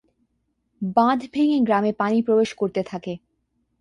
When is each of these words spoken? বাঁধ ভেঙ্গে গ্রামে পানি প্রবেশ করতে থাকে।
বাঁধ 0.95 1.19
ভেঙ্গে 1.33 1.59
গ্রামে 1.59 1.91
পানি 1.93 2.17
প্রবেশ 2.21 2.49
করতে 2.53 2.81
থাকে। 2.83 3.13